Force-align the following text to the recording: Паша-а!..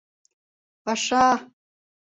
Паша-а!.. 0.83 1.29